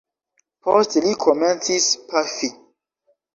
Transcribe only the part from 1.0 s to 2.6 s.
li komencis pafi.